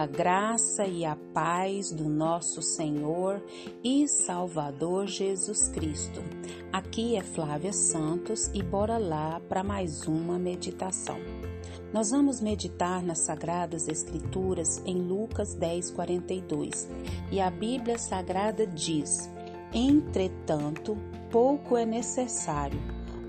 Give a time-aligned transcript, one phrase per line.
[0.00, 3.44] A graça e a paz do nosso Senhor
[3.84, 6.22] e Salvador Jesus Cristo.
[6.72, 11.18] Aqui é Flávia Santos e bora lá para mais uma meditação.
[11.92, 16.88] Nós vamos meditar nas Sagradas Escrituras em Lucas 10, 42
[17.30, 19.30] e a Bíblia Sagrada diz:
[19.70, 20.96] Entretanto,
[21.30, 22.80] pouco é necessário,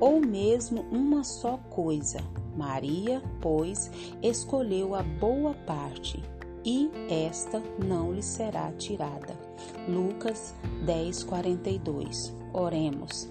[0.00, 2.20] ou mesmo uma só coisa.
[2.56, 3.90] Maria, pois,
[4.22, 6.22] escolheu a boa parte
[6.64, 9.38] e esta não lhe será tirada.
[9.88, 10.54] Lucas
[10.86, 12.34] 10, 42.
[12.52, 13.28] Oremos.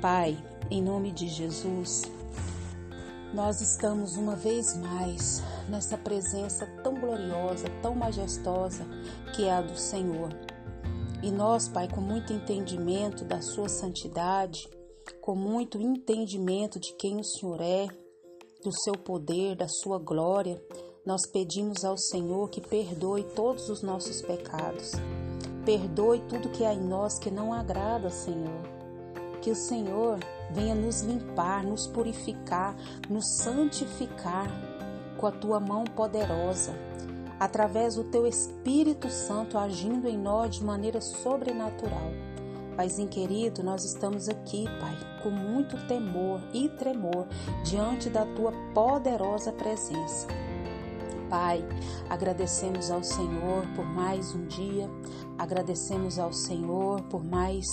[0.00, 0.36] Pai,
[0.70, 2.02] em nome de Jesus,
[3.32, 8.84] nós estamos uma vez mais nessa presença tão gloriosa, tão majestosa
[9.34, 10.30] que é a do Senhor.
[11.22, 14.68] E nós, Pai, com muito entendimento da Sua santidade,
[15.20, 17.86] com muito entendimento de quem o Senhor é,
[18.62, 20.62] do seu poder, da Sua glória,
[21.04, 24.92] nós pedimos ao Senhor que perdoe todos os nossos pecados.
[25.64, 28.62] Perdoe tudo que há em nós que não agrada, Senhor.
[29.42, 30.18] Que o Senhor
[30.50, 32.74] venha nos limpar, nos purificar,
[33.10, 34.48] nos santificar
[35.18, 36.72] com a tua mão poderosa,
[37.38, 42.12] através do teu Espírito Santo agindo em nós de maneira sobrenatural.
[42.76, 47.26] Paizinho querido, nós estamos aqui, Pai, com muito temor e tremor
[47.62, 50.26] diante da tua poderosa presença.
[51.28, 51.64] Pai,
[52.08, 54.88] agradecemos ao Senhor por mais um dia,
[55.38, 57.66] agradecemos ao Senhor por mais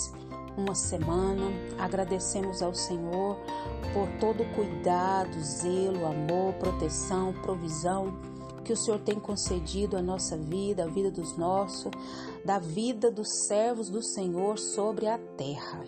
[0.56, 3.36] uma semana, agradecemos ao Senhor
[3.92, 8.12] por todo o cuidado, zelo, amor, proteção, provisão
[8.64, 11.90] que o Senhor tem concedido à nossa vida, à vida dos nossos,
[12.44, 15.84] da vida dos servos do Senhor sobre a terra.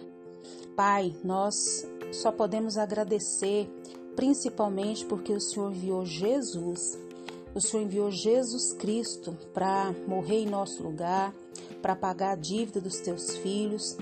[0.76, 3.70] Pai, nós só podemos agradecer,
[4.16, 6.98] principalmente porque o Senhor enviou Jesus
[7.54, 11.32] o Senhor enviou Jesus Cristo para morrer em nosso lugar,
[11.80, 13.96] para pagar a dívida dos teus filhos.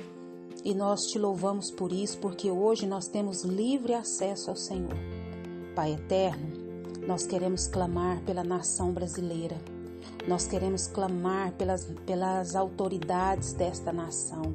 [0.64, 4.96] E nós te louvamos por isso, porque hoje nós temos livre acesso ao Senhor.
[5.74, 6.50] Pai eterno,
[7.06, 9.60] nós queremos clamar pela nação brasileira.
[10.26, 14.54] Nós queremos clamar pelas, pelas autoridades desta nação.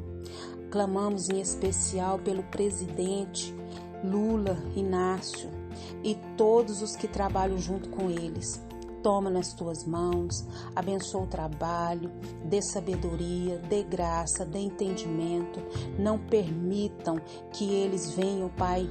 [0.71, 3.53] Clamamos em especial pelo presidente
[4.03, 5.49] Lula Inácio
[6.03, 8.66] e todos os que trabalham junto com eles.
[9.07, 10.45] Toma nas tuas mãos,
[10.75, 12.11] abençoa o trabalho,
[12.43, 15.61] dê sabedoria, dê graça, dê entendimento.
[15.97, 17.15] Não permitam
[17.53, 18.85] que eles venham, Pai,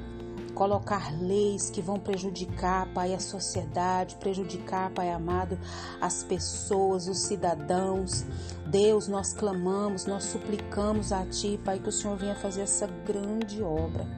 [0.57, 5.59] colocar leis que vão prejudicar, Pai, a sociedade, prejudicar, Pai amado,
[6.01, 8.25] as pessoas, os cidadãos.
[8.67, 13.63] Deus, nós clamamos, nós suplicamos a Ti, Pai, que o Senhor venha fazer essa grande
[13.63, 14.09] obra.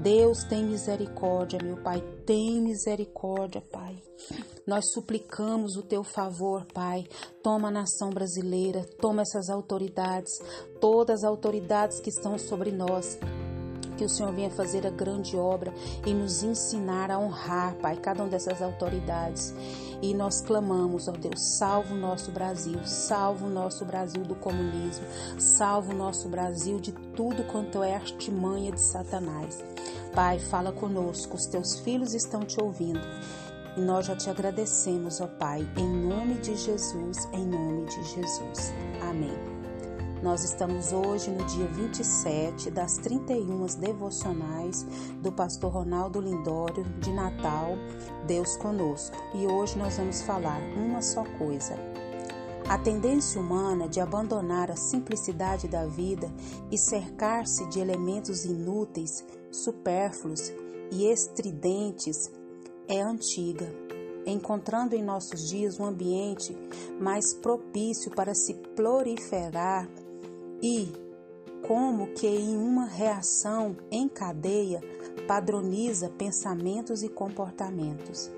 [0.00, 4.02] Deus, tem misericórdia, meu Pai, tem misericórdia, Pai.
[4.66, 7.04] Nós suplicamos o teu favor, Pai.
[7.42, 10.32] Toma a nação brasileira, toma essas autoridades,
[10.80, 13.18] todas as autoridades que estão sobre nós
[13.92, 15.72] que o Senhor venha fazer a grande obra
[16.06, 19.54] e nos ensinar a honrar, Pai, cada uma dessas autoridades.
[20.02, 25.04] E nós clamamos, ó Deus, salva o nosso Brasil, salva o nosso Brasil do comunismo,
[25.38, 29.62] salva o nosso Brasil de tudo quanto é artimanha de Satanás.
[30.12, 33.00] Pai, fala conosco, os teus filhos estão te ouvindo.
[33.76, 38.72] E nós já te agradecemos, ó Pai, em nome de Jesus, em nome de Jesus.
[39.08, 39.51] Amém.
[40.22, 44.86] Nós estamos hoje no dia 27 das 31 devocionais
[45.20, 47.72] do pastor Ronaldo Lindório de Natal,
[48.24, 49.16] Deus conosco.
[49.34, 51.74] E hoje nós vamos falar uma só coisa.
[52.68, 56.32] A tendência humana de abandonar a simplicidade da vida
[56.70, 60.52] e cercar-se de elementos inúteis, supérfluos
[60.92, 62.30] e estridentes
[62.86, 63.68] é antiga,
[64.24, 66.56] encontrando em nossos dias um ambiente
[67.00, 69.88] mais propício para se proliferar
[70.62, 70.92] e,
[71.66, 74.80] como que em uma reação em cadeia,
[75.26, 78.30] padroniza pensamentos e comportamentos.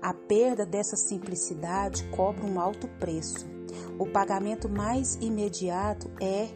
[0.00, 3.46] A perda dessa simplicidade cobra um alto preço.
[3.98, 6.48] O pagamento mais imediato é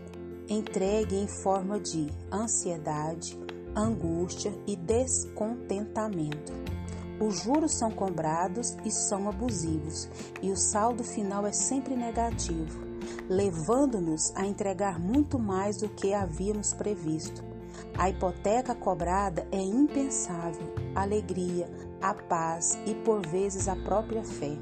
[0.49, 3.39] entregue em forma de ansiedade,
[3.75, 6.53] angústia e descontentamento.
[7.21, 10.09] Os juros são cobrados e são abusivos,
[10.41, 12.88] e o saldo final é sempre negativo,
[13.29, 17.43] levando-nos a entregar muito mais do que havíamos previsto.
[17.97, 21.69] A hipoteca cobrada é impensável, alegria,
[22.01, 24.57] a paz e por vezes a própria fé.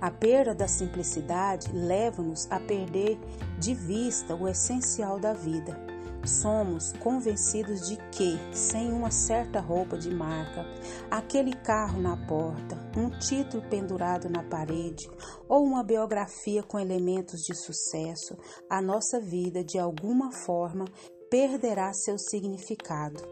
[0.00, 3.18] A perda da simplicidade leva-nos a perder
[3.58, 5.95] de vista o essencial da vida.
[6.26, 10.64] Somos convencidos de que, sem uma certa roupa de marca,
[11.10, 15.10] aquele carro na porta, um título pendurado na parede
[15.48, 18.36] ou uma biografia com elementos de sucesso,
[18.68, 20.84] a nossa vida, de alguma forma,
[21.30, 23.22] perderá seu significado,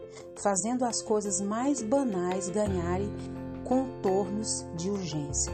[0.41, 3.11] fazendo as coisas mais banais ganharem
[3.63, 5.51] contornos de urgência.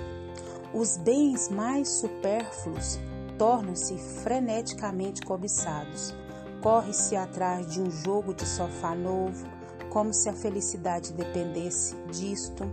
[0.74, 3.00] Os bens mais supérfluos
[3.38, 6.14] tornam-se freneticamente cobiçados.
[6.62, 9.48] Corre-se atrás de um jogo de sofá novo,
[9.90, 12.72] como se a felicidade dependesse disto.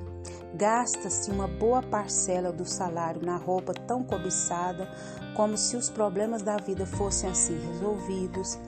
[0.54, 4.86] Gasta-se uma boa parcela do salário na roupa tão cobiçada,
[5.34, 8.58] como se os problemas da vida fossem assim resolvidos.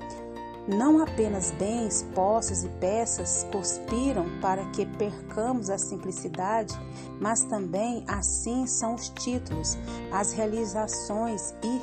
[0.67, 6.75] Não apenas bens, posses e peças conspiram para que percamos a simplicidade,
[7.20, 9.76] mas também assim são os títulos,
[10.12, 11.78] as realizações e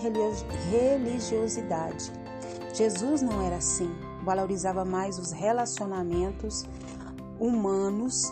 [0.66, 2.12] religiosidade.
[2.78, 3.90] Jesus não era assim,
[4.24, 6.64] valorizava mais os relacionamentos
[7.40, 8.32] humanos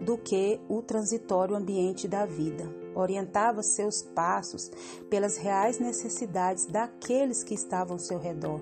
[0.00, 2.83] do que o transitório ambiente da vida.
[2.94, 4.70] Orientava seus passos
[5.10, 8.60] pelas reais necessidades daqueles que estavam ao seu redor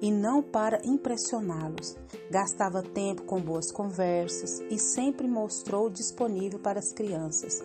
[0.00, 1.96] e não para impressioná-los.
[2.30, 7.62] Gastava tempo com boas conversas e sempre mostrou disponível para as crianças.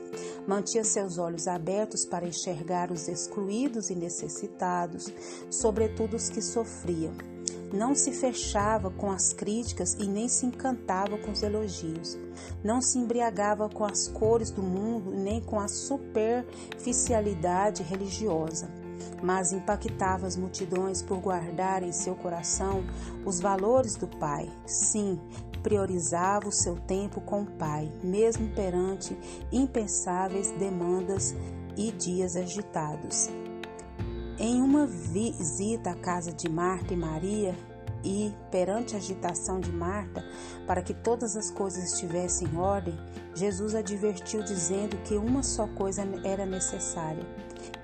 [0.47, 5.13] Mantinha seus olhos abertos para enxergar os excluídos e necessitados,
[5.49, 7.36] sobretudo os que sofriam.
[7.71, 12.17] Não se fechava com as críticas e nem se encantava com os elogios.
[12.63, 18.69] Não se embriagava com as cores do mundo nem com a superficialidade religiosa
[19.21, 22.83] mas impactava as multidões por guardar em seu coração
[23.25, 24.49] os valores do Pai.
[24.65, 25.19] Sim,
[25.63, 29.17] priorizava o seu tempo com o Pai, mesmo perante
[29.51, 31.35] impensáveis demandas
[31.75, 33.29] e dias agitados.
[34.39, 37.55] Em uma visita à casa de Marta e Maria,
[38.03, 40.23] e, perante a agitação de Marta,
[40.65, 42.93] para que todas as coisas estivessem em ordem,
[43.33, 47.25] Jesus advertiu dizendo que uma só coisa era necessária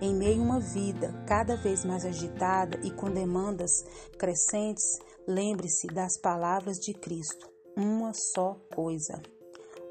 [0.01, 3.85] em meio a uma vida cada vez mais agitada e com demandas
[4.17, 9.21] crescentes, lembre-se das palavras de Cristo: uma só coisa.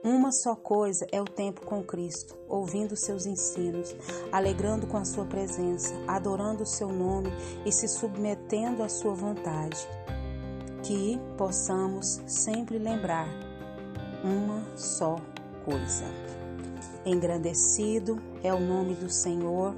[0.04, 3.94] Uma só coisa é o tempo com Cristo, ouvindo seus ensinos,
[4.32, 7.31] alegrando com a sua presença, adorando o seu nome
[7.64, 9.78] e se submetendo à sua vontade.
[10.82, 13.28] Que possamos sempre lembrar
[14.25, 15.20] uma só
[15.64, 16.05] coisa.
[17.06, 19.72] Engrandecido é o nome do Senhor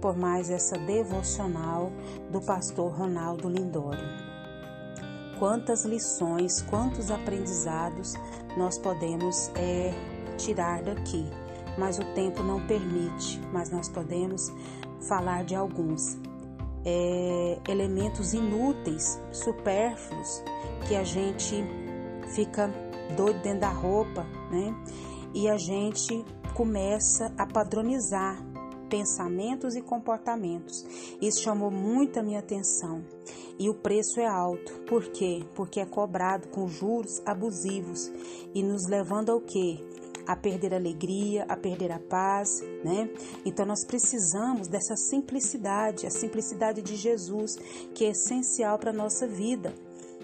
[0.00, 1.92] por mais essa devocional
[2.32, 4.26] do pastor Ronaldo Lindório.
[5.38, 8.14] Quantas lições, quantos aprendizados
[8.58, 9.94] nós podemos é,
[10.36, 11.24] tirar daqui,
[11.78, 14.52] mas o tempo não permite, mas nós podemos
[15.08, 16.18] falar de alguns.
[16.84, 20.42] É, elementos inúteis, supérfluos,
[20.86, 21.64] que a gente
[22.34, 22.68] fica
[23.16, 24.74] doido dentro da roupa, né?
[25.34, 26.24] E a gente
[26.54, 28.42] começa a padronizar
[28.88, 30.84] pensamentos e comportamentos.
[31.20, 33.04] Isso chamou muito a minha atenção.
[33.58, 34.72] E o preço é alto.
[34.82, 35.44] Por quê?
[35.54, 38.10] Porque é cobrado com juros abusivos
[38.54, 39.78] e nos levando ao quê?
[40.26, 43.10] A perder a alegria, a perder a paz, né?
[43.44, 47.56] Então nós precisamos dessa simplicidade, a simplicidade de Jesus,
[47.94, 49.74] que é essencial para a nossa vida.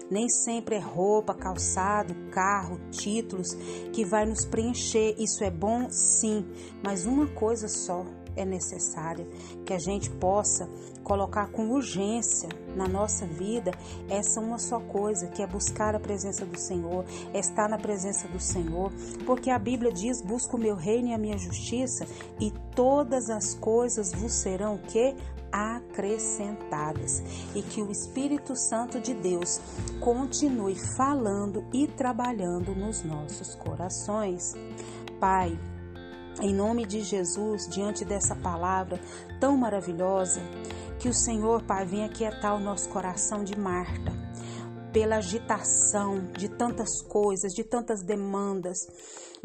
[0.09, 3.55] Nem sempre é roupa, calçado, carro, títulos
[3.91, 5.15] que vai nos preencher.
[5.17, 6.45] Isso é bom, sim,
[6.83, 8.05] mas uma coisa só
[8.35, 9.27] é necessária,
[9.65, 10.69] que a gente possa
[11.03, 13.71] colocar com urgência na nossa vida
[14.09, 18.27] essa uma só coisa, que é buscar a presença do Senhor, é estar na presença
[18.27, 18.91] do Senhor,
[19.25, 22.07] porque a Bíblia diz: busca o meu reino e a minha justiça,
[22.39, 25.15] e todas as coisas vos serão que?
[25.55, 27.23] acrescentadas
[27.55, 29.61] e que o Espírito Santo de Deus
[30.01, 34.53] continue falando e trabalhando nos nossos corações.
[35.17, 35.57] Pai,
[36.41, 38.99] em nome de Jesus, diante dessa palavra
[39.39, 40.41] tão maravilhosa,
[40.99, 44.11] que o Senhor, Pai, venha aquietar o nosso coração de Marta,
[44.91, 48.77] pela agitação de tantas coisas, de tantas demandas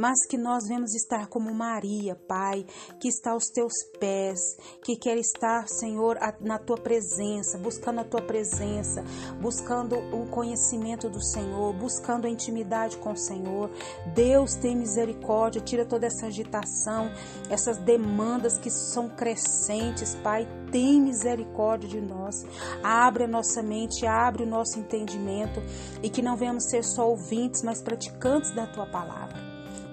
[0.00, 2.64] mas que nós vemos estar como Maria, Pai,
[2.98, 4.40] que está aos teus pés,
[4.82, 9.04] que quer estar, Senhor, na tua presença, buscando a tua presença,
[9.42, 13.70] buscando o conhecimento do Senhor, buscando a intimidade com o Senhor.
[14.14, 17.12] Deus tem misericórdia, tira toda essa agitação,
[17.50, 22.46] essas demandas que são crescentes, Pai, tem misericórdia de nós.
[22.82, 25.60] Abre a nossa mente, abre o nosso entendimento
[26.02, 29.49] e que não venhamos ser só ouvintes, mas praticantes da tua palavra.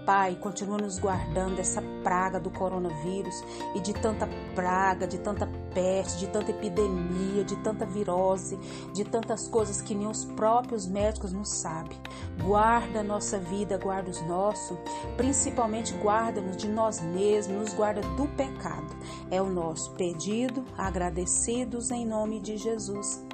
[0.07, 3.43] Pai, continua nos guardando dessa praga do coronavírus
[3.75, 8.57] e de tanta praga, de tanta peste, de tanta epidemia, de tanta virose,
[8.93, 11.99] de tantas coisas que nem os próprios médicos não sabem.
[12.41, 14.77] Guarda a nossa vida, guarda os nossos,
[15.17, 18.95] principalmente guarda-nos de nós mesmos, nos guarda do pecado.
[19.29, 23.25] É o nosso pedido, agradecidos em nome de Jesus.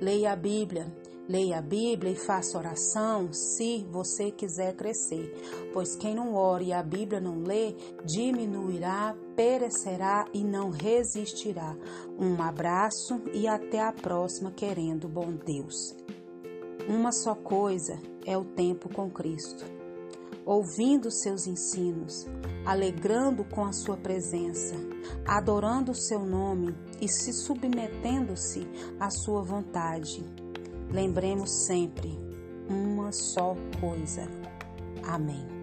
[0.00, 0.90] Leia a Bíblia,
[1.28, 5.32] Leia a Bíblia e faça oração se você quiser crescer,
[5.72, 11.76] pois quem não ora e a Bíblia não lê, diminuirá, perecerá e não resistirá.
[12.18, 15.94] Um abraço e até a próxima, querendo bom Deus.
[16.88, 19.64] Uma só coisa é o tempo com Cristo.
[20.44, 22.26] Ouvindo seus ensinos,
[22.66, 24.74] alegrando com a sua presença,
[25.24, 28.66] adorando o seu nome e se submetendo-se
[28.98, 30.41] à sua vontade
[30.92, 32.18] Lembremos sempre
[32.68, 34.28] uma só coisa.
[35.02, 35.61] Amém.